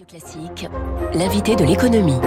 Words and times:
Radio 0.00 0.18
Classique, 0.18 0.68
l'invité 1.12 1.56
de 1.56 1.64
l'économie. 1.64 2.18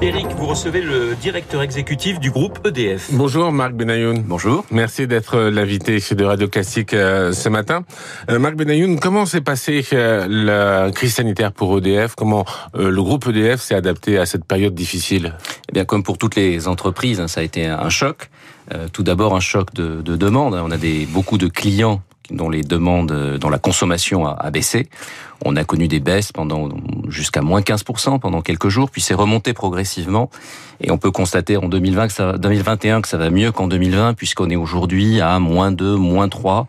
Eric, 0.00 0.26
vous 0.36 0.46
recevez 0.46 0.80
le 0.80 1.16
directeur 1.16 1.62
exécutif 1.62 2.20
du 2.20 2.30
groupe 2.30 2.60
EDF. 2.64 3.08
Bonjour 3.12 3.50
Marc 3.50 3.72
Benayoun. 3.72 4.22
Bonjour. 4.22 4.64
Merci 4.70 5.08
d'être 5.08 5.40
l'invité 5.40 5.98
de 5.98 6.24
Radio 6.24 6.46
Classique 6.46 6.94
euh, 6.94 7.32
ce 7.32 7.48
matin. 7.48 7.84
Euh, 8.30 8.38
Marc 8.38 8.54
Benayoun, 8.54 9.00
comment 9.00 9.26
s'est 9.26 9.40
passée 9.40 9.84
euh, 9.92 10.26
la 10.28 10.92
crise 10.92 11.14
sanitaire 11.14 11.52
pour 11.52 11.78
EDF 11.78 12.14
Comment 12.14 12.44
le 12.74 13.02
groupe 13.02 13.26
EDF 13.26 13.60
s'est 13.60 13.74
adapté 13.74 14.18
à 14.18 14.26
cette 14.26 14.44
période 14.44 14.74
difficile? 14.74 15.34
Eh 15.68 15.72
bien, 15.72 15.84
comme 15.84 16.04
pour 16.04 16.18
toutes 16.18 16.36
les 16.36 16.68
entreprises, 16.68 17.18
hein, 17.18 17.28
ça 17.28 17.40
a 17.40 17.44
été 17.44 17.66
un 17.66 17.88
choc. 17.88 18.30
tout 18.92 19.02
d'abord 19.02 19.34
un 19.34 19.40
choc 19.40 19.74
de, 19.74 20.00
de 20.00 20.16
demande. 20.16 20.54
On 20.54 20.70
a 20.70 20.76
des, 20.76 21.06
beaucoup 21.06 21.38
de 21.38 21.48
clients 21.48 22.02
dont 22.30 22.48
les 22.48 22.62
demandes, 22.62 23.12
euh, 23.12 23.38
dont 23.38 23.48
la 23.48 23.58
consommation 23.58 24.26
a, 24.26 24.50
baissé. 24.50 24.88
On 25.44 25.56
a 25.56 25.64
connu 25.64 25.88
des 25.88 26.00
baisses 26.00 26.32
pendant 26.32 26.68
jusqu'à 27.08 27.42
moins 27.42 27.60
15% 27.60 28.18
pendant 28.18 28.42
quelques 28.42 28.68
jours, 28.68 28.90
puis 28.90 29.00
c'est 29.00 29.14
remonté 29.14 29.52
progressivement. 29.52 30.30
Et 30.80 30.90
on 30.90 30.98
peut 30.98 31.10
constater 31.10 31.56
en 31.56 31.68
2020 31.68 32.06
que 32.08 32.12
ça, 32.12 32.38
2021 32.38 33.02
que 33.02 33.08
ça 33.08 33.18
va 33.18 33.30
mieux 33.30 33.52
qu'en 33.52 33.68
2020, 33.68 34.14
puisqu'on 34.14 34.50
est 34.50 34.56
aujourd'hui 34.56 35.20
à 35.20 35.38
moins 35.38 35.72
2, 35.72 35.96
moins 35.96 36.28
3 36.28 36.66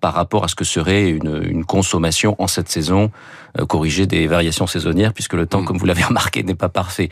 par 0.00 0.14
rapport 0.14 0.44
à 0.44 0.48
ce 0.48 0.54
que 0.54 0.64
serait 0.64 1.08
une, 1.08 1.42
une 1.44 1.64
consommation 1.64 2.36
en 2.38 2.46
cette 2.46 2.68
saison 2.68 3.10
euh, 3.58 3.66
corrigée 3.66 4.06
des 4.06 4.26
variations 4.26 4.66
saisonnières, 4.66 5.12
puisque 5.12 5.34
le 5.34 5.46
temps, 5.46 5.62
mm. 5.62 5.64
comme 5.64 5.78
vous 5.78 5.86
l'avez 5.86 6.04
remarqué, 6.12 6.42
n'est 6.42 6.54
pas 6.54 6.68
parfait. 6.68 7.08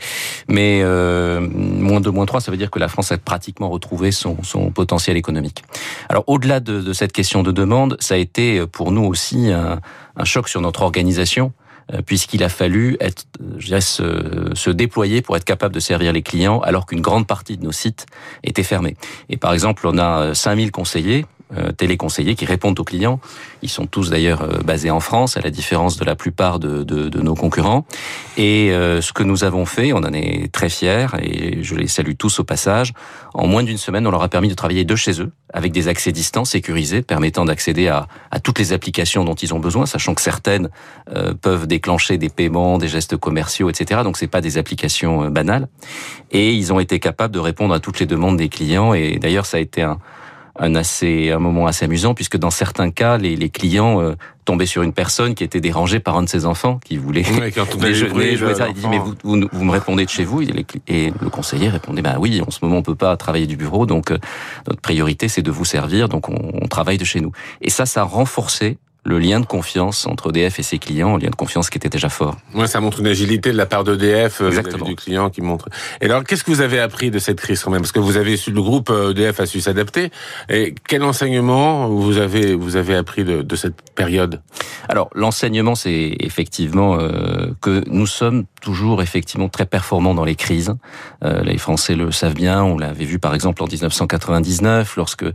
Mais 0.47 0.81
euh, 0.83 1.39
moins 1.39 2.01
2, 2.01 2.11
moins 2.11 2.25
3, 2.25 2.41
ça 2.41 2.51
veut 2.51 2.57
dire 2.57 2.71
que 2.71 2.79
la 2.79 2.87
France 2.87 3.11
a 3.11 3.17
pratiquement 3.17 3.69
retrouvé 3.69 4.11
son, 4.11 4.43
son 4.43 4.71
potentiel 4.71 5.17
économique. 5.17 5.63
Alors 6.09 6.23
au-delà 6.27 6.59
de, 6.59 6.81
de, 6.81 6.93
cette 6.93 7.11
question 7.11 7.43
de 7.43 7.51
demande, 7.51 7.97
ça 7.99 8.15
a 8.15 8.17
été 8.17 8.59
euh, 8.59 8.67
pour 8.67 8.91
nous 8.91 9.03
aussi 9.03 9.51
un, 9.51 9.79
un 10.15 10.25
choc 10.25 10.49
sur 10.49 10.61
notre 10.61 10.81
organisation 10.81 11.53
euh, 11.93 12.01
puisqu'il 12.01 12.43
a 12.43 12.49
fallu 12.49 12.97
être, 12.99 13.25
je 13.57 13.67
dirais, 13.67 13.81
se, 13.81 14.49
se, 14.55 14.71
déployer 14.71 15.21
pour 15.21 15.37
être 15.37 15.45
capable 15.45 15.75
de 15.75 15.79
servir 15.79 16.13
les 16.13 16.23
clients 16.23 16.59
alors 16.61 16.87
qu'une 16.87 17.01
grande 17.01 17.27
partie 17.27 17.57
de 17.57 17.63
nos 17.63 17.71
sites 17.71 18.07
étaient 18.43 18.63
fermés. 18.63 18.97
Et 19.29 19.37
par 19.37 19.53
exemple, 19.53 19.85
on 19.85 19.99
a 19.99 20.33
5000 20.33 20.71
conseillers 20.71 21.25
euh, 21.25 21.34
téléconseillers 21.77 22.35
qui 22.35 22.45
répondent 22.45 22.79
aux 22.79 22.83
clients. 22.83 23.19
Ils 23.61 23.69
sont 23.69 23.85
tous 23.85 24.09
d'ailleurs 24.09 24.41
euh, 24.41 24.59
basés 24.63 24.91
en 24.91 24.99
France, 24.99 25.37
à 25.37 25.41
la 25.41 25.49
différence 25.49 25.97
de 25.97 26.05
la 26.05 26.15
plupart 26.15 26.59
de, 26.59 26.83
de, 26.83 27.09
de 27.09 27.21
nos 27.21 27.35
concurrents. 27.35 27.85
Et 28.37 28.71
euh, 28.71 29.01
ce 29.01 29.13
que 29.13 29.23
nous 29.23 29.43
avons 29.43 29.65
fait, 29.65 29.93
on 29.93 29.97
en 29.97 30.13
est 30.13 30.51
très 30.51 30.69
fiers, 30.69 31.07
et 31.21 31.63
je 31.63 31.75
les 31.75 31.87
salue 31.87 32.13
tous 32.17 32.39
au 32.39 32.43
passage, 32.43 32.93
en 33.33 33.47
moins 33.47 33.63
d'une 33.63 33.77
semaine, 33.77 34.05
on 34.07 34.11
leur 34.11 34.23
a 34.23 34.29
permis 34.29 34.49
de 34.49 34.53
travailler 34.53 34.85
de 34.85 34.95
chez 34.95 35.21
eux, 35.21 35.31
avec 35.53 35.71
des 35.71 35.87
accès 35.87 36.11
distants 36.11 36.45
sécurisés, 36.45 37.01
permettant 37.01 37.45
d'accéder 37.45 37.87
à, 37.87 38.07
à, 38.31 38.39
toutes 38.39 38.59
les 38.59 38.73
applications 38.73 39.23
dont 39.23 39.35
ils 39.35 39.53
ont 39.53 39.59
besoin, 39.59 39.85
sachant 39.85 40.13
que 40.13 40.21
certaines 40.21 40.69
peuvent 41.41 41.67
déclencher 41.67 42.17
des 42.17 42.29
paiements, 42.29 42.77
des 42.77 42.87
gestes 42.87 43.17
commerciaux, 43.17 43.69
etc. 43.69 44.01
Donc 44.03 44.17
c'est 44.17 44.27
pas 44.27 44.41
des 44.41 44.57
applications 44.57 45.29
banales. 45.29 45.67
Et 46.31 46.53
ils 46.53 46.73
ont 46.73 46.79
été 46.79 46.99
capables 46.99 47.33
de 47.33 47.39
répondre 47.39 47.73
à 47.73 47.79
toutes 47.79 47.99
les 47.99 48.05
demandes 48.05 48.37
des 48.37 48.49
clients, 48.49 48.93
et 48.93 49.17
d'ailleurs 49.17 49.45
ça 49.45 49.57
a 49.57 49.59
été 49.59 49.81
un 49.81 49.99
un 50.57 50.75
assez 50.75 51.31
un 51.31 51.39
moment 51.39 51.67
assez 51.67 51.85
amusant 51.85 52.13
puisque 52.13 52.37
dans 52.37 52.49
certains 52.49 52.91
cas 52.91 53.17
les, 53.17 53.35
les 53.35 53.49
clients 53.49 54.01
euh, 54.01 54.15
tombaient 54.45 54.65
sur 54.65 54.83
une 54.83 54.93
personne 54.93 55.35
qui 55.35 55.43
était 55.43 55.59
dérangée 55.59 55.99
par 55.99 56.17
un 56.17 56.23
de 56.23 56.29
ses 56.29 56.45
enfants 56.45 56.79
qui 56.83 56.97
voulait 56.97 57.23
déjeuner 57.79 58.35
jouer 58.35 58.55
ça 58.55 58.67
il 58.69 58.73
dit 58.73 58.87
mais 58.87 58.99
vous, 58.99 59.15
vous, 59.23 59.65
me 59.65 59.71
répondez 59.71 60.05
de 60.05 60.09
chez 60.09 60.23
vous. 60.23 60.41
Et 60.41 61.13
le 61.19 61.29
conseiller 61.29 61.69
répondait 61.69 62.01
bah 62.01 62.15
oui 62.19 62.41
en 62.45 62.51
ce 62.51 62.59
moment 62.61 62.77
on 62.77 62.83
peut 62.83 62.95
pas 62.95 63.17
travailler 63.17 63.47
du 63.47 63.57
bureau 63.57 63.85
donc 63.85 64.11
euh, 64.11 64.17
notre 64.67 64.81
priorité 64.81 65.27
c'est 65.27 65.41
de 65.41 65.51
vous 65.51 65.65
servir 65.65 66.09
donc 66.09 66.29
on, 66.29 66.51
on 66.53 66.67
travaille 66.67 66.97
de 66.97 67.05
chez 67.05 67.21
nous. 67.21 67.31
Et 67.61 67.69
ça 67.69 67.85
ça 67.85 68.01
a 68.01 68.05
renforcé 68.05 68.77
le 69.05 69.19
lien 69.19 69.39
de 69.39 69.45
confiance 69.45 70.07
entre 70.07 70.29
EDF 70.29 70.59
et 70.59 70.63
ses 70.63 70.79
clients, 70.79 71.15
un 71.15 71.19
lien 71.19 71.29
de 71.29 71.35
confiance 71.35 71.69
qui 71.69 71.77
était 71.77 71.89
déjà 71.89 72.09
fort. 72.09 72.37
Ouais, 72.53 72.67
ça 72.67 72.81
montre 72.81 72.99
une 72.99 73.07
agilité 73.07 73.51
de 73.51 73.57
la 73.57 73.67
part 73.67 73.83
d'EDF 73.83 74.41
euh, 74.41 74.63
du 74.83 74.95
client 74.95 75.29
qui 75.29 75.41
montre. 75.41 75.69
Et 76.01 76.05
alors, 76.05 76.23
qu'est-ce 76.23 76.43
que 76.43 76.51
vous 76.51 76.61
avez 76.61 76.79
appris 76.79 77.11
de 77.11 77.19
cette 77.19 77.39
crise 77.39 77.63
quand 77.63 77.69
même? 77.71 77.81
Parce 77.81 77.91
que 77.91 77.99
vous 77.99 78.17
avez 78.17 78.35
su, 78.35 78.51
le 78.51 78.61
groupe 78.61 78.89
EDF 78.89 79.39
a 79.39 79.45
su 79.45 79.61
s'adapter. 79.61 80.09
Et 80.49 80.73
quel 80.87 81.03
enseignement 81.03 81.87
vous 81.87 82.17
avez 82.17 82.55
vous 82.55 82.75
avez 82.75 82.95
appris 82.95 83.23
de, 83.23 83.43
de 83.43 83.55
cette 83.55 83.75
période? 83.93 84.41
Alors, 84.89 85.09
l'enseignement, 85.13 85.75
c'est 85.75 86.15
effectivement 86.19 86.97
euh, 86.99 87.53
que 87.61 87.83
nous 87.87 88.07
sommes 88.07 88.45
toujours 88.65 89.03
effectivement 89.03 89.47
très 89.47 89.67
performants 89.67 90.15
dans 90.15 90.25
les 90.25 90.35
crises. 90.35 90.73
Euh, 91.23 91.43
les 91.43 91.59
Français 91.59 91.95
le 91.95 92.11
savent 92.11 92.33
bien. 92.33 92.63
On 92.63 92.77
l'avait 92.77 93.05
vu 93.05 93.19
par 93.19 93.35
exemple 93.35 93.61
en 93.61 93.67
1999, 93.67 94.95
lorsque 94.97 95.23
euh, 95.23 95.31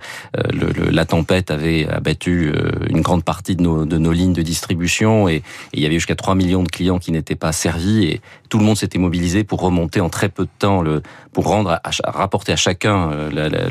le, 0.52 0.90
la 0.90 1.04
tempête 1.04 1.50
avait 1.52 1.88
abattu 1.88 2.52
euh, 2.52 2.70
une 2.88 3.00
grande 3.00 3.24
partie 3.24 3.54
de 3.54 3.59
nos, 3.60 3.84
de 3.84 3.98
nos 3.98 4.12
lignes 4.12 4.32
de 4.32 4.42
distribution 4.42 5.28
et, 5.28 5.42
il 5.72 5.80
y 5.80 5.86
avait 5.86 5.94
jusqu'à 5.94 6.16
3 6.16 6.34
millions 6.34 6.62
de 6.62 6.68
clients 6.68 6.98
qui 6.98 7.12
n'étaient 7.12 7.36
pas 7.36 7.52
servis 7.52 8.04
et 8.04 8.20
tout 8.48 8.58
le 8.58 8.64
monde 8.64 8.76
s'était 8.76 8.98
mobilisé 8.98 9.44
pour 9.44 9.60
remonter 9.60 10.00
en 10.00 10.08
très 10.08 10.28
peu 10.28 10.44
de 10.44 10.50
temps, 10.58 10.82
le, 10.82 11.02
pour 11.32 11.46
rendre, 11.46 11.70
à, 11.70 11.90
rapporter 12.04 12.52
à 12.52 12.56
chacun 12.56 13.10
euh, 13.12 13.30
la, 13.30 13.48
la, 13.48 13.68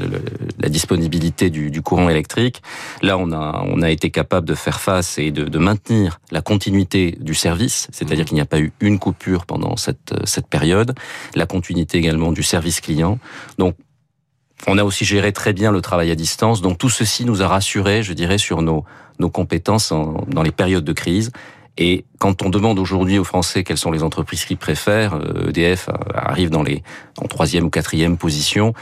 la 0.58 0.70
disponibilité 0.70 1.50
du, 1.50 1.70
du, 1.70 1.82
courant 1.82 2.10
électrique. 2.10 2.62
Là, 3.02 3.18
on 3.18 3.32
a, 3.32 3.66
on 3.68 3.82
a 3.82 3.90
été 3.90 4.10
capable 4.10 4.48
de 4.48 4.56
faire 4.56 4.80
face 4.80 5.20
et 5.20 5.32
de, 5.32 5.44
de 5.44 5.60
maintenir 5.60 6.20
la 6.32 6.42
continuité 6.42 7.18
du 7.20 7.34
service, 7.34 7.88
c'est-à-dire 7.92 8.24
mmh. 8.24 8.28
qu'il 8.28 8.36
n'y 8.36 8.42
a 8.42 8.46
pas 8.46 8.60
eu 8.60 8.72
une 8.80 9.00
coupure 9.00 9.46
pendant 9.46 9.76
cette, 9.76 10.14
cette 10.24 10.48
période, 10.48 10.96
la 11.36 11.46
continuité 11.46 11.98
également 11.98 12.32
du 12.32 12.44
service 12.44 12.80
client. 12.80 13.20
Donc, 13.58 13.76
on 14.68 14.78
a 14.78 14.84
aussi 14.84 15.06
géré 15.06 15.32
très 15.32 15.54
bien 15.54 15.72
le 15.72 15.82
travail 15.82 16.12
à 16.12 16.16
distance. 16.16 16.62
Donc 16.62 16.78
tout 16.78 16.90
ceci 16.90 17.26
nous 17.26 17.42
a 17.42 17.48
rassurés, 17.48 18.04
je 18.04 18.14
dirais, 18.14 18.38
sur 18.38 18.62
nos, 18.62 18.84
nos 19.20 19.30
compétences 19.30 19.94
dans 20.28 20.44
les 20.44 20.52
périodes 20.52 20.86
de 20.86 20.94
crise. 20.94 21.32
Et 21.78 22.04
quand 22.18 22.42
on 22.42 22.50
demande 22.50 22.78
aujourd'hui 22.78 23.18
aux 23.20 23.24
Français 23.24 23.64
quelles 23.64 23.78
sont 23.78 23.92
les 23.92 24.04
entreprises 24.04 24.44
qu'ils 24.44 24.58
préfèrent, 24.58 25.18
EDF 25.48 25.88
euh, 25.88 25.94
e 25.94 25.96
arrive 26.14 26.50
dans 26.50 26.62
les 26.62 26.84
en 27.22 27.28
troisième 27.28 27.66
ou 27.66 27.70
quatrième 27.70 28.18
position. 28.18 28.74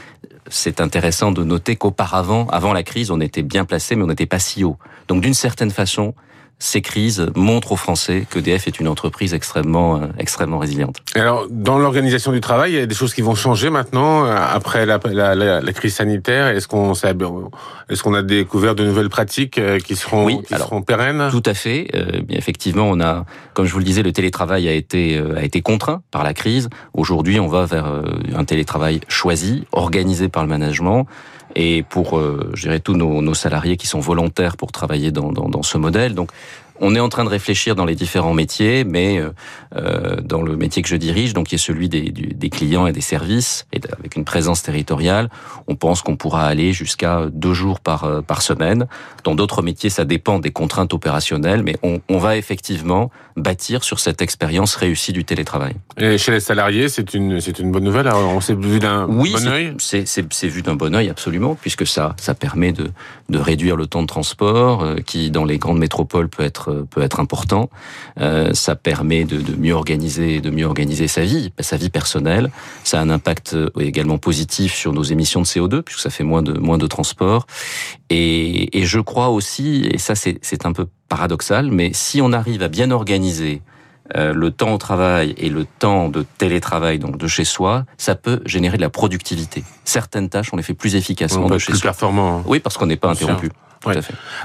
C'est 0.48 0.80
intéressant 0.80 1.30
de 1.30 1.44
noter 1.44 1.76
qu'auparavant, 1.76 2.48
avant 2.48 2.72
la 2.72 2.82
crise, 2.82 3.10
on 3.10 3.20
était 3.20 3.42
bien 3.42 3.64
placé, 3.64 3.94
mais 3.94 4.02
on 4.02 4.08
n'était 4.08 4.26
pas 4.26 4.40
si 4.40 4.64
haut. 4.64 4.78
Donc 5.06 5.22
d'une 5.22 5.34
certaine 5.34 5.70
façon, 5.70 6.14
ces 6.58 6.80
crises 6.80 7.26
montrent 7.36 7.72
aux 7.72 7.76
Français 7.76 8.26
que 8.28 8.38
DF 8.38 8.66
est 8.66 8.80
une 8.80 8.88
entreprise 8.88 9.32
extrêmement, 9.32 9.96
euh, 9.96 10.06
extrêmement 10.18 10.58
résiliente. 10.58 10.96
Alors, 11.14 11.46
dans 11.50 11.78
l'organisation 11.78 12.32
du 12.32 12.40
travail, 12.40 12.72
il 12.72 12.78
y 12.78 12.82
a 12.82 12.86
des 12.86 12.94
choses 12.94 13.14
qui 13.14 13.22
vont 13.22 13.36
changer 13.36 13.70
maintenant 13.70 14.24
euh, 14.24 14.34
après 14.36 14.84
la, 14.84 14.98
la, 15.04 15.34
la, 15.36 15.60
la 15.60 15.72
crise 15.72 15.94
sanitaire? 15.94 16.48
Est-ce 16.48 16.66
qu'on 16.66 16.94
est-ce 16.94 18.02
qu'on 18.02 18.14
a 18.14 18.22
découvert 18.22 18.74
de 18.74 18.84
nouvelles 18.84 19.08
pratiques 19.08 19.58
euh, 19.58 19.78
qui 19.78 19.94
seront, 19.94 20.24
oui, 20.24 20.42
qui 20.42 20.54
seront 20.54 20.82
pérennes? 20.82 21.28
Tout 21.30 21.42
à 21.46 21.54
fait. 21.54 21.88
Euh, 21.94 22.22
effectivement, 22.28 22.88
on 22.88 23.00
a, 23.00 23.24
comme 23.54 23.66
je 23.66 23.72
vous 23.72 23.78
le 23.78 23.84
disais, 23.84 24.02
le 24.02 24.12
télétravail 24.12 24.68
a 24.68 24.72
été 24.72 25.18
a 25.36 25.44
été 25.44 25.62
contraint 25.62 26.02
par 26.10 26.24
la 26.24 26.34
crise. 26.34 26.68
Aujourd'hui, 26.92 27.38
on 27.38 27.46
va 27.46 27.66
vers 27.66 28.02
un 28.34 28.44
télétravail 28.44 29.00
choisi, 29.08 29.64
organisé 29.72 30.28
par 30.28 30.42
le 30.42 30.48
management 30.48 31.06
et 31.54 31.82
pour, 31.82 32.18
euh, 32.18 32.50
je 32.54 32.62
dirais, 32.62 32.80
tous 32.80 32.94
nos, 32.94 33.34
salariés 33.34 33.76
qui 33.76 33.86
sont 33.86 34.00
volontaires 34.00 34.56
pour 34.56 34.72
travailler 34.72 35.10
dans, 35.10 35.32
dans, 35.32 35.48
dans 35.48 35.62
ce 35.62 35.78
modèle. 35.78 36.14
Donc, 36.14 36.30
on 36.80 36.94
est 36.94 37.00
en 37.00 37.08
train 37.08 37.24
de 37.24 37.28
réfléchir 37.28 37.74
dans 37.74 37.84
les 37.84 37.94
différents 37.94 38.34
métiers, 38.34 38.84
mais 38.84 39.18
euh, 39.18 39.30
euh, 39.76 40.16
dans 40.22 40.42
le 40.42 40.56
métier 40.56 40.82
que 40.82 40.88
je 40.88 40.96
dirige, 40.96 41.34
donc 41.34 41.48
qui 41.48 41.54
est 41.54 41.58
celui 41.58 41.88
des, 41.88 42.10
des 42.10 42.50
clients 42.50 42.86
et 42.86 42.92
des 42.92 43.00
services, 43.00 43.66
et 43.72 43.80
avec 43.98 44.16
une 44.16 44.24
présence 44.24 44.62
territoriale, 44.62 45.28
on 45.66 45.76
pense 45.76 46.02
qu'on 46.02 46.16
pourra 46.16 46.46
aller 46.46 46.72
jusqu'à 46.72 47.26
deux 47.32 47.54
jours 47.54 47.80
par, 47.80 48.04
euh, 48.04 48.20
par 48.20 48.42
semaine. 48.42 48.86
Dans 49.24 49.34
d'autres 49.34 49.62
métiers, 49.62 49.90
ça 49.90 50.04
dépend 50.04 50.38
des 50.38 50.50
contraintes 50.50 50.94
opérationnelles, 50.94 51.62
mais 51.62 51.76
on, 51.82 52.00
on 52.08 52.18
va 52.18 52.36
effectivement 52.36 53.10
bâtir 53.36 53.84
sur 53.84 54.00
cette 54.00 54.20
expérience 54.22 54.74
réussie 54.74 55.12
du 55.12 55.24
télétravail. 55.24 55.74
Et 55.96 56.18
chez 56.18 56.32
les 56.32 56.40
salariés, 56.40 56.88
c'est 56.88 57.14
une, 57.14 57.40
c'est 57.40 57.58
une 57.58 57.70
bonne 57.70 57.84
nouvelle? 57.84 58.08
Alors, 58.08 58.28
On 58.34 58.40
s'est 58.40 58.54
vu 58.54 58.78
d'un 58.78 59.06
oui, 59.08 59.32
bon 59.32 59.46
œil 59.46 59.74
c'est, 59.78 60.06
c'est, 60.06 60.48
vu 60.48 60.62
d'un 60.62 60.74
bon 60.74 60.94
œil, 60.94 61.08
absolument, 61.08 61.56
puisque 61.60 61.86
ça, 61.86 62.14
ça 62.18 62.34
permet 62.34 62.72
de, 62.72 62.90
de 63.28 63.38
réduire 63.38 63.76
le 63.76 63.86
temps 63.86 64.02
de 64.02 64.06
transport, 64.06 64.82
euh, 64.82 64.96
qui 64.96 65.30
dans 65.30 65.44
les 65.44 65.58
grandes 65.58 65.78
métropoles 65.78 66.28
peut 66.28 66.42
être 66.42 66.67
peut 66.90 67.02
être 67.02 67.20
important. 67.20 67.70
Euh, 68.20 68.52
ça 68.54 68.76
permet 68.76 69.24
de, 69.24 69.40
de, 69.40 69.54
mieux 69.56 69.74
organiser, 69.74 70.40
de 70.40 70.50
mieux 70.50 70.66
organiser 70.66 71.08
sa 71.08 71.22
vie, 71.22 71.52
sa 71.60 71.76
vie 71.76 71.90
personnelle. 71.90 72.50
Ça 72.84 72.98
a 72.98 73.02
un 73.02 73.10
impact 73.10 73.54
euh, 73.54 73.70
également 73.78 74.18
positif 74.18 74.74
sur 74.74 74.92
nos 74.92 75.02
émissions 75.02 75.40
de 75.40 75.46
CO2 75.46 75.82
puisque 75.82 76.00
ça 76.00 76.10
fait 76.10 76.24
moins 76.24 76.42
de 76.42 76.58
moins 76.58 76.78
de 76.78 76.86
transport. 76.86 77.46
Et, 78.10 78.78
et 78.78 78.86
je 78.86 79.00
crois 79.00 79.28
aussi, 79.28 79.88
et 79.90 79.98
ça 79.98 80.14
c'est 80.14 80.66
un 80.66 80.72
peu 80.72 80.86
paradoxal, 81.08 81.70
mais 81.70 81.90
si 81.92 82.20
on 82.20 82.32
arrive 82.32 82.62
à 82.62 82.68
bien 82.68 82.90
organiser 82.90 83.62
euh, 84.16 84.32
le 84.32 84.50
temps 84.50 84.72
au 84.72 84.78
travail 84.78 85.34
et 85.36 85.50
le 85.50 85.66
temps 85.66 86.08
de 86.08 86.24
télétravail, 86.38 86.98
donc 86.98 87.18
de 87.18 87.26
chez 87.26 87.44
soi, 87.44 87.84
ça 87.98 88.14
peut 88.14 88.40
générer 88.46 88.78
de 88.78 88.82
la 88.82 88.88
productivité. 88.88 89.64
Certaines 89.84 90.30
tâches, 90.30 90.48
on 90.52 90.56
les 90.56 90.62
fait 90.62 90.72
plus 90.72 90.96
efficacement 90.96 91.44
on 91.44 91.50
de 91.50 91.58
chez 91.58 91.72
plus 91.72 91.80
soi. 91.80 91.90
performant. 91.90 92.42
Oui, 92.46 92.58
parce 92.58 92.78
qu'on 92.78 92.86
n'est 92.86 92.96
pas 92.96 93.10
interrompu. 93.10 93.50
Ouais. 93.86 93.96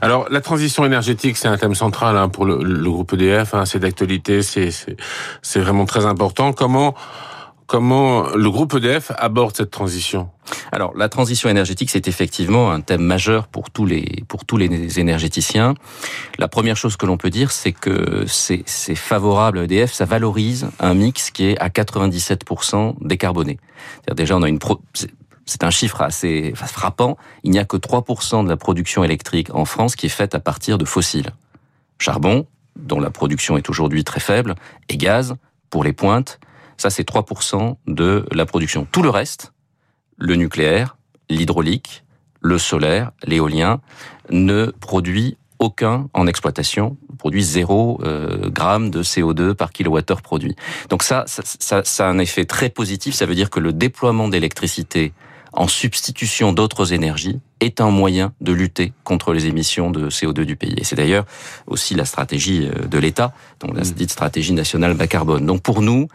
Alors 0.01 0.27
la 0.30 0.41
transition 0.41 0.85
énergétique, 0.85 1.38
c'est 1.38 1.47
un 1.47 1.57
thème 1.57 1.75
central 1.75 2.18
hein, 2.18 2.30
pour 2.30 2.45
le, 2.45 2.63
le, 2.63 2.89
groupe 2.89 3.13
EDF. 3.13 3.53
Hein, 3.53 3.65
c'est 3.65 3.80
d'actualité, 3.80 4.41
c'est 4.41 5.59
vraiment 5.59 5.85
très 5.85 6.06
important. 6.06 6.53
Comment 6.53 6.94
comment 7.74 8.27
le 8.35 8.51
groupe 8.51 8.75
EDF 8.75 9.12
aborde 9.18 9.56
cette 9.56 9.71
transition? 9.71 10.30
Alors, 10.71 10.95
la 10.95 11.09
transition 11.09 11.50
énergétique, 11.50 11.89
c'est 11.89 12.07
effectivement 12.07 12.71
un 12.71 12.81
thème 12.81 13.01
majeur 13.01 13.47
pour 13.47 13.71
tous 13.71 13.85
les 13.85 14.24
pour 14.27 14.45
tous 14.45 14.57
les 14.57 15.00
énergéticiens. 15.00 15.74
La 16.38 16.47
première 16.47 16.77
chose 16.77 16.97
que 16.97 17.06
l'on 17.06 17.18
peut 17.18 17.30
dire, 17.30 17.51
c'est 17.51 17.71
que 17.71 18.25
c'est 18.27 18.95
favorable 18.95 19.59
à 19.59 19.63
EDF, 19.63 19.94
ça 19.94 20.06
valorise 20.06 20.68
un 20.80 20.94
mix 20.94 21.31
qui 21.31 21.45
est 21.45 21.57
à 21.59 21.69
97% 21.69 22.95
décarboné. 23.01 23.57
Déjà, 24.15 24.38
on 24.38 24.44
a 24.44 24.50
une 24.50 24.59
c'est 25.45 25.63
un 25.63 25.69
chiffre 25.69 26.01
assez 26.01 26.54
frappant. 26.56 27.18
Il 27.44 27.51
n'y 27.51 27.60
a 27.60 27.66
que 27.66 27.78
3% 27.78 28.44
de 28.44 28.50
la 28.50 28.57
production 28.57 29.04
électrique 29.04 29.54
en 29.54 29.66
France 29.66 29.95
qui 29.95 30.06
est 30.06 30.10
faite 30.10 30.36
à 30.36 30.40
partir 30.40 30.78
de 30.78 30.86
fossiles. 30.86 31.31
Charbon, 32.00 32.48
dont 32.75 33.00
la 33.00 33.10
production 33.10 33.57
est 33.57 33.69
aujourd'hui 33.69 34.04
très 34.04 34.19
faible, 34.19 34.56
et 34.90 34.98
gaz, 34.98 35.36
pour 35.69 35.84
les 35.84 35.94
pointes, 35.94 36.40
ça 36.78 36.90
c'est 36.90 37.07
3% 37.07 37.75
de 37.88 38.25
la 38.31 38.45
production. 38.45 38.88
Tout 38.92 39.04
le 39.04 39.10
reste, 39.10 39.54
le 40.18 40.36
nucléaire, 40.36 40.98
l'hydraulique, 41.30 42.04
le 42.42 42.57
solaire, 42.57 43.12
l'éolien, 43.25 43.81
ne 44.30 44.66
produit 44.66 45.38
aucun 45.60 46.10
en 46.13 46.28
exploitation, 46.28 46.98
produit 47.18 47.42
0 47.42 48.01
euh, 48.04 48.50
gramme 48.50 48.90
de 48.90 49.01
CO2 49.01 49.54
par 49.54 49.72
kilowattheure 49.72 50.22
produit. 50.22 50.56
Donc 50.90 51.04
ça, 51.04 51.24
ça, 51.28 51.84
ça 51.84 52.07
a 52.07 52.10
un 52.10 52.19
effet 52.19 52.44
très 52.45 52.69
positif. 52.69 53.16
Ça 53.16 53.25
veut 53.25 53.36
dire 53.36 53.50
que 53.50 53.62
le 53.62 53.72
déploiement 53.72 54.28
d'électricité 54.28 55.13
en 55.53 55.67
substitution 55.67 56.51
d'autres 56.51 56.94
énergies 56.94 57.39
est 57.59 57.79
un 57.79 57.91
moyen 57.91 58.33
de 58.41 58.51
lutter 58.51 58.91
contre 59.03 59.33
les 59.33 59.45
émissions 59.45 59.91
de 59.91 60.09
CO2 60.09 60.41
du 60.41 60.55
pays. 60.55 60.73
Et 60.77 60.83
c'est 60.83 60.95
d'ailleurs 60.95 61.25
aussi 61.67 61.95
la 61.95 62.05
stratégie 62.05 62.67
euh, 62.67 62.88
de 62.88 62.97
l'État, 62.97 63.33
donc 63.59 63.75
la 63.75 63.83
mmh. 63.83 63.91
dite 63.91 64.11
stratégie 64.11 64.53
nationale 64.53 64.95
bas 64.95 65.07
carbone. 65.07 65.45
Donc 65.45 65.61
pour 65.61 65.81
nous, 65.81 66.07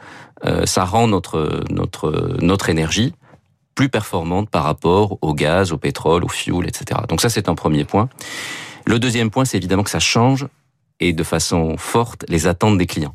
euh, 0.45 0.67
ça 0.67 0.85
rend 0.85 1.09
notre 1.09 1.63
notre 1.71 2.37
notre 2.41 2.69
énergie 2.69 3.15
plus 3.75 3.89
performante 3.89 4.51
par 4.51 4.65
rapport 4.65 5.19
au 5.23 5.35
gaz, 5.35 5.73
au 5.73 5.79
pétrole, 5.79 6.25
au 6.25 6.29
fuel, 6.29 6.67
etc. 6.67 7.01
Donc 7.09 7.21
ça 7.21 7.29
c'est 7.29 7.49
un 7.49 7.55
premier 7.55 7.85
point. 7.85 8.09
Le 8.85 8.99
deuxième 8.99 9.31
point, 9.31 9.45
c'est 9.45 9.57
évidemment 9.57 9.85
que 9.85 9.91
ça 9.91 10.01
change 10.01 10.49
et 10.99 11.13
de 11.13 11.23
façon 11.23 11.77
forte 11.77 12.25
les 12.29 12.47
attentes 12.47 12.79
des 12.79 12.87
clients. 12.87 13.15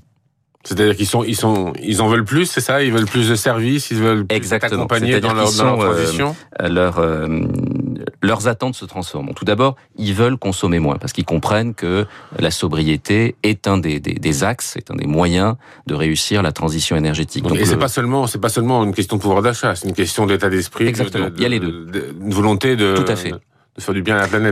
C'est-à-dire 0.63 0.95
qu'ils 0.95 1.07
sont, 1.07 1.23
ils 1.25 1.35
sont, 1.35 1.73
ils 1.81 2.01
en 2.01 2.07
veulent 2.07 2.23
plus, 2.23 2.45
c'est 2.45 2.61
ça? 2.61 2.81
Ils 2.83 2.91
veulent 2.91 3.05
plus 3.05 3.29
de 3.29 3.35
services, 3.35 3.91
ils 3.91 3.97
veulent 3.97 4.25
plus 4.25 4.35
Exactement. 4.37 4.83
accompagner 4.83 5.19
dans 5.19 5.33
leur, 5.33 5.51
dans 5.51 5.75
leur 5.75 5.93
transition? 5.93 6.35
Euh, 6.61 6.69
leur, 6.69 6.99
euh, 6.99 7.27
leurs 8.21 8.47
attentes 8.47 8.75
se 8.75 8.85
transforment. 8.85 9.33
Tout 9.35 9.43
d'abord, 9.43 9.75
ils 9.97 10.13
veulent 10.13 10.37
consommer 10.37 10.79
moins 10.79 10.95
parce 10.95 11.11
qu'ils 11.11 11.25
comprennent 11.25 11.73
que 11.73 12.05
la 12.39 12.49
sobriété 12.49 13.35
est 13.43 13.67
un 13.67 13.77
des, 13.77 13.99
des, 13.99 14.13
des, 14.13 14.43
axes, 14.45 14.77
est 14.77 14.89
un 14.89 14.95
des 14.95 15.05
moyens 15.05 15.55
de 15.87 15.95
réussir 15.95 16.41
la 16.41 16.53
transition 16.53 16.95
énergétique. 16.95 17.43
Donc, 17.43 17.57
et 17.57 17.65
c'est 17.65 17.75
pas 17.75 17.89
seulement, 17.89 18.25
c'est 18.27 18.39
pas 18.39 18.49
seulement 18.49 18.85
une 18.85 18.93
question 18.93 19.17
de 19.17 19.21
pouvoir 19.21 19.41
d'achat, 19.41 19.75
c'est 19.75 19.89
une 19.89 19.95
question 19.95 20.25
d'état 20.25 20.49
d'esprit, 20.49 20.87
Exactement. 20.87 21.29
De, 21.29 21.33
Il 21.35 21.43
y 21.43 21.45
a 21.45 21.49
les 21.49 21.59
deux. 21.59 22.15
une 22.21 22.33
volonté 22.33 22.77
de. 22.77 22.95
Tout 22.95 23.11
à 23.11 23.17
fait 23.17 23.33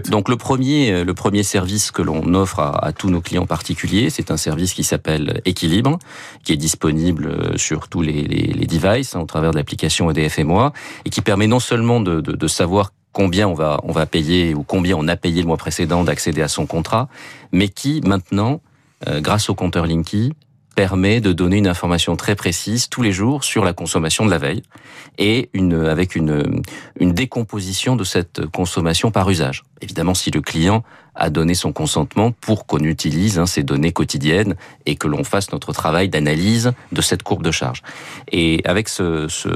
Donc 0.10 0.30
le 0.30 0.36
premier, 0.36 0.92
euh, 0.92 1.04
le 1.04 1.14
premier 1.14 1.44
service 1.44 1.92
que 1.92 2.02
l'on 2.02 2.34
offre 2.34 2.60
à, 2.60 2.86
à, 2.86 2.92
tous 2.92 3.10
nos 3.10 3.22
clients 3.22 3.46
particuliers, 3.46 4.10
c'est 4.10 4.32
un 4.32 4.38
service 4.38 4.74
qui 4.74 4.84
s'appelle 4.84 5.42
Équilibre, 5.46 6.00
qui 6.44 6.54
est 6.54 6.58
disponible 6.58 7.28
euh, 7.28 7.58
sur 7.58 7.88
tous 7.88 8.02
les, 8.02 8.24
les, 8.24 8.48
les 8.48 8.66
devices 8.66 9.16
hein, 9.16 9.20
au 9.20 9.26
travers 9.26 9.52
de 9.52 9.58
l'application 9.58 10.10
EDF 10.10 10.40
et 10.40 10.44
moi, 10.44 10.74
et 11.06 11.12
qui 11.12 11.22
permet 11.22 11.46
non 11.46 11.60
seulement 11.60 12.02
de, 12.02 12.20
de, 12.20 12.32
de 12.32 12.48
savoir 12.48 12.94
combien 13.12 13.48
on 13.48 13.54
va, 13.54 13.80
on 13.84 13.92
va 13.92 14.06
payer 14.06 14.56
ou 14.56 14.64
combien 14.64 14.96
on 14.98 15.08
a 15.08 15.16
payé 15.16 15.42
le 15.42 15.48
mois 15.48 15.58
précédent 15.58 16.04
d'accéder 16.04 16.42
à 16.42 16.48
son 16.48 16.66
contrat, 16.66 17.08
mais 17.52 17.68
qui 17.68 18.02
maintenant, 18.04 18.62
euh, 19.08 19.20
grâce 19.20 19.50
au 19.50 19.56
compteur 19.56 19.86
Linky, 19.86 20.34
permet 20.76 21.22
de 21.22 21.34
donner 21.34 21.58
une 21.58 21.68
information 21.68 22.16
très 22.16 22.36
précise 22.36 22.90
tous 22.90 23.02
les 23.02 23.12
jours 23.12 23.44
sur 23.44 23.64
la 23.64 23.74
consommation 23.74 24.26
de 24.26 24.32
la 24.32 24.38
veille 24.38 24.64
et 25.18 25.50
une, 25.54 25.86
avec 25.86 26.16
une, 26.16 26.62
une 27.00 27.14
décomposition 27.14 27.96
de 27.96 28.04
cette 28.04 28.46
consommation 28.48 29.12
par 29.12 29.30
usage. 29.30 29.64
Évidemment, 29.82 30.14
si 30.14 30.32
le 30.32 30.42
client 30.42 30.84
a 31.14 31.30
donné 31.30 31.56
son 31.56 31.74
consentement 31.74 32.32
pour 32.32 32.66
qu'on 32.66 32.80
utilise 32.80 33.38
hein, 33.38 33.46
ces 33.46 33.64
données 33.64 33.92
quotidiennes 33.92 34.56
et 34.86 34.96
que 34.96 35.08
l'on 35.08 35.24
fasse 35.24 35.52
notre 35.52 35.74
travail 35.74 36.08
d'analyse 36.08 36.72
de 36.92 37.02
cette 37.02 37.24
courbe 37.24 37.44
de 37.44 37.52
charge. 37.52 37.82
Et 38.32 38.62
avec 38.64 38.88
ce, 38.88 39.28
ce 39.28 39.50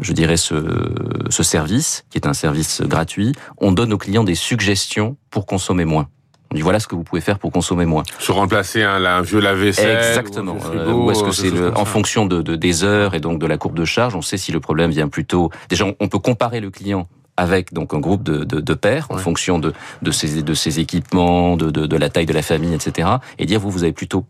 je 0.00 0.12
dirais 0.12 0.36
ce, 0.36 0.92
ce 1.30 1.42
service, 1.42 2.04
qui 2.10 2.18
est 2.18 2.26
un 2.26 2.34
service 2.34 2.82
gratuit, 2.82 3.32
on 3.58 3.72
donne 3.72 3.92
aux 3.92 3.98
clients 3.98 4.24
des 4.24 4.34
suggestions 4.34 5.16
pour 5.30 5.46
consommer 5.46 5.84
moins. 5.84 6.08
On 6.50 6.54
dit 6.54 6.62
voilà 6.62 6.80
ce 6.80 6.86
que 6.86 6.94
vous 6.94 7.04
pouvez 7.04 7.20
faire 7.20 7.38
pour 7.38 7.52
consommer 7.52 7.84
moins. 7.84 8.02
Se 8.18 8.32
remplacer 8.32 8.82
un, 8.82 9.04
un 9.04 9.20
vieux 9.20 9.40
lave-vaisselle. 9.40 9.98
Exactement. 9.98 10.56
Ou, 10.88 11.10
est-ce 11.10 11.22
que 11.22 11.32
c'est 11.32 11.76
en 11.76 11.84
fonction 11.84 12.26
de, 12.26 12.40
de, 12.42 12.56
des 12.56 12.84
heures 12.84 13.14
et 13.14 13.20
donc 13.20 13.38
de 13.38 13.46
la 13.46 13.58
courbe 13.58 13.76
de 13.76 13.84
charge, 13.84 14.14
on 14.14 14.22
sait 14.22 14.38
si 14.38 14.52
le 14.52 14.60
problème 14.60 14.90
vient 14.90 15.08
plutôt. 15.08 15.50
Déjà, 15.68 15.84
on 16.00 16.08
peut 16.08 16.18
comparer 16.18 16.60
le 16.60 16.70
client 16.70 17.06
avec 17.38 17.72
donc 17.72 17.94
un 17.94 18.00
groupe 18.00 18.24
de, 18.24 18.42
de, 18.42 18.60
de 18.60 18.74
pairs 18.74 19.06
en 19.10 19.16
fonction 19.16 19.60
de, 19.60 19.72
de, 20.02 20.10
ses, 20.10 20.42
de 20.42 20.54
ses 20.54 20.80
équipements, 20.80 21.56
de, 21.56 21.70
de, 21.70 21.86
de, 21.86 21.96
la 21.96 22.10
taille 22.10 22.26
de 22.26 22.32
la 22.32 22.42
famille, 22.42 22.74
etc. 22.74 23.08
Et 23.38 23.46
dire 23.46 23.60
vous 23.60 23.70
vous 23.70 23.84
avez 23.84 23.92
plutôt 23.92 24.26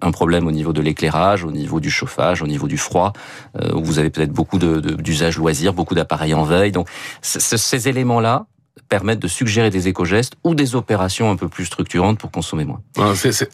un 0.00 0.12
problème 0.12 0.46
au 0.46 0.52
niveau 0.52 0.72
de 0.72 0.80
l'éclairage, 0.80 1.42
au 1.44 1.50
niveau 1.50 1.80
du 1.80 1.90
chauffage, 1.90 2.40
au 2.40 2.46
niveau 2.46 2.68
du 2.68 2.78
froid, 2.78 3.12
euh, 3.60 3.70
vous 3.74 3.98
avez 3.98 4.10
peut-être 4.10 4.32
beaucoup 4.32 4.58
d'usages 4.58 5.38
loisirs, 5.38 5.74
beaucoup 5.74 5.96
d'appareils 5.96 6.34
en 6.34 6.44
veille. 6.44 6.70
Donc 6.70 6.88
ces 7.20 7.88
éléments-là 7.88 8.46
permettre 8.88 9.20
de 9.20 9.28
suggérer 9.28 9.70
des 9.70 9.88
éco-gestes 9.88 10.34
ou 10.44 10.54
des 10.54 10.74
opérations 10.74 11.30
un 11.30 11.36
peu 11.36 11.48
plus 11.48 11.66
structurantes 11.66 12.18
pour 12.18 12.30
consommer 12.30 12.64
moins. 12.64 12.80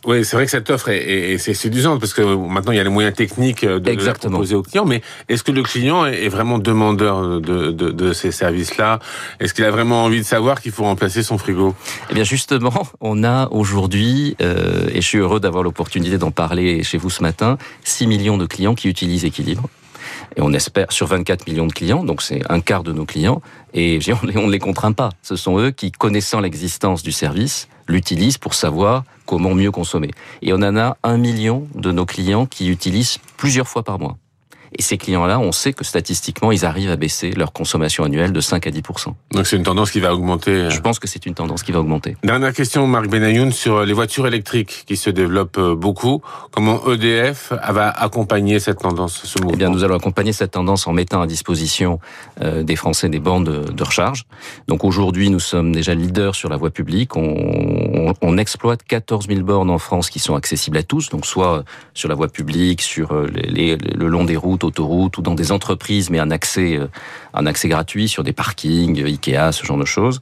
oui, 0.07 0.25
c'est 0.25 0.37
vrai 0.37 0.45
que 0.45 0.51
cette 0.51 0.71
offre 0.71 0.89
est, 0.89 1.35
est, 1.35 1.55
séduisante 1.55 2.01
parce 2.01 2.13
que 2.13 2.23
maintenant 2.23 2.73
il 2.73 2.77
y 2.77 2.81
a 2.81 2.85
les 2.85 2.91
moyens 2.91 3.15
techniques 3.15 3.65
de, 3.65 3.79
de 3.79 4.05
la 4.05 4.15
proposer 4.15 4.55
au 4.55 4.63
client. 4.63 4.85
Mais 4.85 5.03
est-ce 5.29 5.43
que 5.43 5.53
le 5.53 5.63
client 5.63 6.07
est 6.07 6.29
vraiment 6.29 6.59
demandeur 6.59 7.41
de, 7.41 7.71
de, 7.71 7.91
de 7.91 8.13
ces 8.13 8.33
services-là? 8.33 8.99
Est-ce 9.41 9.55
qu'il 9.55 9.65
a 9.65 9.71
vraiment 9.71 10.05
envie 10.05 10.19
de 10.19 10.27
savoir 10.27 10.61
qu'il 10.61 10.73
faut 10.73 10.85
remplacer 10.85 11.23
son 11.23 11.39
frigo? 11.39 11.75
Eh 12.11 12.15
bien 12.15 12.25
justement, 12.25 12.87
on 13.01 13.25
a 13.25 13.49
aujourd'hui, 13.51 14.37
euh, 14.43 14.89
et 14.93 15.01
je 15.01 15.07
suis 15.07 15.19
heureux 15.19 15.41
d'avoir 15.41 15.63
l'opportunité 15.63 16.19
d'en 16.19 16.31
parler 16.31 16.83
chez 16.83 16.99
vous 16.99 17.11
ce 17.11 17.23
matin, 17.23 17.59
6 17.85 18.07
millions 18.07 18.39
de 18.39 18.47
clients 18.47 18.75
qui 18.75 18.89
utilisent 18.89 19.25
Équilibre 19.25 19.69
et 20.37 20.41
on 20.41 20.53
espère 20.53 20.93
sur 20.93 21.07
24 21.07 21.47
millions 21.47 21.67
de 21.67 21.73
clients, 21.73 22.05
donc 22.05 22.23
c'est 22.23 22.43
un 22.51 22.61
quart 22.61 22.83
de 22.83 22.93
nos 22.93 23.05
clients, 23.05 23.43
et 23.75 23.99
on 24.37 24.47
ne 24.47 24.53
les 24.53 24.59
contraint 24.59 24.93
pas. 24.93 25.11
Ce 25.23 25.37
sont 25.37 25.59
eux 25.59 25.71
qui, 25.71 25.93
connaissant 25.93 26.41
l'existence 26.41 27.03
du 27.03 27.13
service, 27.13 27.69
l'utilisent 27.89 28.39
pour 28.39 28.55
savoir 28.55 29.05
comment 29.27 29.55
mieux 29.55 29.71
consommer. 29.71 30.11
Et 30.43 30.53
on 30.53 30.57
en 30.57 30.77
a 30.77 30.97
un 31.03 31.19
million 31.19 31.67
de 31.75 31.93
nos 31.93 32.07
clients 32.07 32.47
qui 32.47 32.69
utilisent 32.69 33.19
plusieurs 33.37 33.69
fois 33.69 33.83
par 33.83 33.99
mois. 33.99 34.17
Et 34.77 34.83
ces 34.83 34.99
clients-là, 34.99 35.39
on 35.41 35.53
sait 35.53 35.73
que 35.73 35.85
statistiquement, 35.85 36.53
ils 36.53 36.65
arrivent 36.65 36.91
à 36.91 36.97
baisser 36.97 37.31
leur 37.31 37.53
consommation 37.53 38.05
annuelle 38.05 38.33
de 38.33 38.41
5 38.41 38.67
à 38.67 38.71
10% 38.71 39.15
Donc 39.33 39.47
c'est 39.47 39.57
une 39.57 39.63
tendance 39.63 39.91
qui 39.91 40.01
va 40.01 40.13
augmenter. 40.13 40.51
Euh. 40.51 40.71
Je 40.71 40.81
pense 40.81 40.99
que 40.99 41.09
c'est 41.09 41.27
une 41.27 41.35
tendance 41.35 41.63
qui 41.63 41.73
va 41.73 41.81
augmenter. 41.81 42.17
Dernière 42.23 42.53
question, 42.53 42.87
Marc 42.87 43.09
Benayoun, 43.09 43.53
sur 43.53 43.85
les 43.85 43.93
voitures 43.93 44.27
électriques 44.27 44.85
qui 44.87 44.97
se 44.97 45.11
développent 45.11 45.59
euh, 45.59 45.75
beaucoup. 45.75 46.23
Comment 46.51 46.87
EDF 46.89 47.53
va 47.53 47.89
accompagner 47.91 48.59
cette 48.59 48.81
tendance, 48.81 49.23
ce 49.25 49.39
mouvement? 49.39 49.55
Eh 49.55 49.57
bien, 49.57 49.71
nous 49.71 49.85
allons 49.85 49.97
accompagner 49.97 50.33
cette 50.33 50.53
tendance 50.53 50.87
en 50.87 50.93
mettant 50.93 51.23
à 51.23 51.27
disposition 51.27 52.01
euh, 52.43 52.63
des 52.63 52.77
Français 52.77 53.09
des 53.09 53.21
bornes 53.21 53.45
de, 53.45 53.83
recharge. 53.83 54.25
Donc 54.67 54.85
aujourd'hui, 54.85 55.31
nous 55.31 55.41
sommes 55.41 55.73
déjà 55.73 55.95
leaders 55.95 56.35
sur 56.35 56.51
la 56.51 56.57
voie 56.57 56.71
publique. 56.71 57.17
On, 57.17 58.13
on, 58.21 58.39
exploite 58.39 58.83
14 58.83 59.29
000 59.29 59.41
bornes 59.41 59.71
en 59.71 59.79
France 59.79 60.11
qui 60.11 60.19
sont 60.19 60.35
accessibles 60.35 60.77
à 60.77 60.83
tous, 60.83 61.09
donc 61.09 61.25
soit 61.25 61.65
sur 61.95 62.09
la 62.09 62.15
voie 62.15 62.29
publique, 62.29 62.83
sur 62.83 63.15
les, 63.33 63.77
le 63.77 64.07
long 64.07 64.25
des 64.25 64.37
routes 64.37 64.58
autoroutes 64.65 65.19
ou 65.19 65.23
dans 65.23 65.35
des 65.35 65.53
entreprises, 65.53 66.11
mais 66.11 66.19
un 66.19 66.31
accès, 66.31 66.77
euh, 66.77 66.89
un 67.35 67.47
accès 67.47 67.69
gratuit 67.69 68.09
sur 68.09 68.25
des 68.25 68.33
parkings, 68.33 69.03
Ikea, 69.05 69.53
ce 69.53 69.65
genre 69.65 69.79
de 69.79 69.85
choses. 69.85 70.21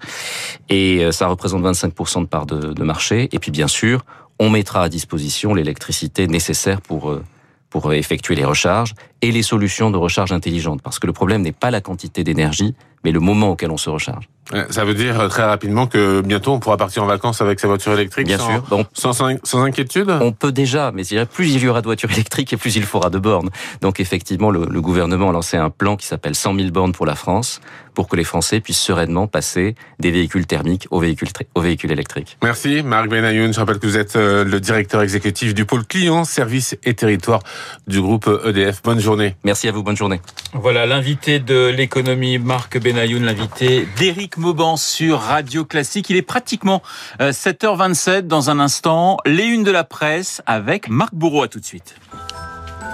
Et 0.68 1.04
euh, 1.04 1.12
ça 1.12 1.28
représente 1.28 1.62
25% 1.62 2.22
de 2.22 2.26
part 2.26 2.46
de, 2.46 2.72
de 2.72 2.82
marché. 2.82 3.28
Et 3.32 3.38
puis 3.38 3.50
bien 3.50 3.68
sûr, 3.68 4.04
on 4.38 4.50
mettra 4.50 4.82
à 4.82 4.88
disposition 4.88 5.54
l'électricité 5.54 6.26
nécessaire 6.26 6.80
pour 6.80 7.10
euh, 7.10 7.22
pour 7.70 7.92
effectuer 7.92 8.34
les 8.34 8.44
recharges 8.44 8.94
et 9.22 9.32
les 9.32 9.42
solutions 9.42 9.90
de 9.90 9.98
recharge 9.98 10.32
intelligente. 10.32 10.80
Parce 10.82 10.98
que 10.98 11.06
le 11.06 11.12
problème 11.12 11.42
n'est 11.42 11.52
pas 11.52 11.70
la 11.70 11.80
quantité 11.80 12.24
d'énergie, 12.24 12.74
mais 13.06 13.12
le 13.12 13.20
moment 13.20 13.50
auquel 13.50 13.70
on 13.70 13.76
se 13.76 13.88
recharge. 13.88 14.28
Ça 14.70 14.84
veut 14.84 14.94
dire 14.94 15.20
euh, 15.20 15.28
très 15.28 15.44
rapidement 15.44 15.86
que 15.86 16.22
bientôt 16.22 16.52
on 16.52 16.58
pourra 16.58 16.76
partir 16.76 17.04
en 17.04 17.06
vacances 17.06 17.40
avec 17.40 17.60
sa 17.60 17.68
voiture 17.68 17.92
électrique 17.92 18.26
Bien 18.26 18.38
sans, 18.38 18.50
sûr. 18.50 18.62
Bon, 18.68 18.84
sans, 18.92 19.12
sans, 19.12 19.62
inquiétude? 19.62 20.10
On 20.20 20.32
peut 20.32 20.50
déjà, 20.50 20.90
mais 20.92 21.02
plus 21.26 21.54
il 21.54 21.62
y 21.62 21.68
aura 21.68 21.82
de 21.82 21.86
voitures 21.86 22.10
électriques 22.12 22.52
et 22.52 22.56
plus 22.56 22.74
il 22.74 22.84
faudra 22.84 23.08
de 23.10 23.18
bornes. 23.18 23.50
Donc 23.80 24.00
effectivement, 24.00 24.50
le, 24.50 24.66
le 24.68 24.80
gouvernement 24.80 25.30
a 25.30 25.32
lancé 25.32 25.56
un 25.56 25.70
plan 25.70 25.96
qui 25.96 26.06
s'appelle 26.06 26.34
100 26.34 26.56
000 26.56 26.70
bornes 26.70 26.92
pour 26.92 27.06
la 27.06 27.14
France, 27.14 27.60
pour 27.94 28.08
que 28.08 28.16
les 28.16 28.24
Français 28.24 28.60
puissent 28.60 28.80
sereinement 28.80 29.26
passer 29.26 29.74
des 29.98 30.10
véhicules 30.10 30.46
thermiques 30.46 30.86
aux 30.90 31.00
véhicules, 31.00 31.28
aux 31.54 31.60
véhicules 31.60 31.90
électriques. 31.90 32.36
Merci 32.42 32.82
Marc 32.82 33.08
Benayoun. 33.08 33.52
Je 33.52 33.58
rappelle 33.58 33.78
que 33.78 33.86
vous 33.86 33.96
êtes 33.96 34.16
euh, 34.16 34.44
le 34.44 34.60
directeur 34.60 35.00
exécutif 35.02 35.54
du 35.54 35.64
pôle 35.64 35.84
client, 35.86 36.24
services 36.24 36.76
et 36.84 36.94
territoire 36.94 37.40
du 37.86 38.00
groupe 38.00 38.28
EDF. 38.44 38.82
Bonne 38.82 39.00
journée. 39.00 39.34
Merci 39.44 39.66
à 39.66 39.72
vous, 39.72 39.82
bonne 39.82 39.96
journée. 39.96 40.20
Voilà 40.52 40.86
l'invité 40.86 41.40
de 41.40 41.68
l'économie, 41.68 42.38
Marc 42.38 42.78
Benayoun, 42.78 42.95
l'invité 42.96 43.86
d'Éric 43.98 44.38
Mauban 44.38 44.76
sur 44.76 45.20
Radio 45.20 45.64
Classique. 45.64 46.08
Il 46.08 46.16
est 46.16 46.22
pratiquement 46.22 46.82
7h27 47.20 48.10
euh, 48.10 48.22
dans 48.22 48.48
un 48.48 48.58
instant. 48.58 49.18
Les 49.26 49.44
unes 49.44 49.64
de 49.64 49.70
la 49.70 49.84
presse 49.84 50.40
avec 50.46 50.88
Marc 50.88 51.14
Bourreau. 51.14 51.42
À 51.42 51.48
tout 51.48 51.60
de 51.60 51.64
suite. 51.64 51.96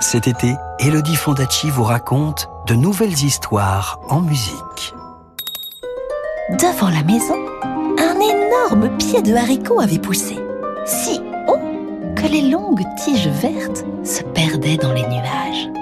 Cet 0.00 0.26
été, 0.26 0.54
Elodie 0.80 1.14
Fondacci 1.14 1.70
vous 1.70 1.84
raconte 1.84 2.48
de 2.66 2.74
nouvelles 2.74 3.22
histoires 3.24 4.00
en 4.08 4.20
musique. 4.20 4.94
Devant 6.50 6.90
la 6.90 7.04
maison, 7.04 7.38
un 7.98 8.18
énorme 8.18 8.96
pied 8.98 9.22
de 9.22 9.34
haricot 9.34 9.80
avait 9.80 10.00
poussé, 10.00 10.36
si 10.84 11.20
haut 11.46 12.14
que 12.16 12.26
les 12.26 12.42
longues 12.42 12.84
tiges 12.96 13.28
vertes 13.28 13.84
se 14.04 14.22
perdaient 14.22 14.76
dans 14.76 14.92
les 14.92 15.06
nuages. 15.06 15.81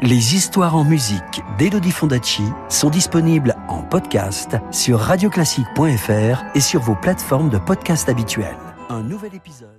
Les 0.00 0.36
histoires 0.36 0.76
en 0.76 0.84
musique 0.84 1.42
d'Elodie 1.58 1.90
Fondacci 1.90 2.44
sont 2.68 2.88
disponibles 2.88 3.56
en 3.66 3.82
podcast 3.82 4.56
sur 4.70 5.00
radioclassique.fr 5.00 6.44
et 6.54 6.60
sur 6.60 6.80
vos 6.80 6.94
plateformes 6.94 7.48
de 7.48 7.58
podcast 7.58 8.08
habituelles. 8.08 8.56
Un 8.90 9.02
nouvel 9.02 9.34
épisode 9.34 9.77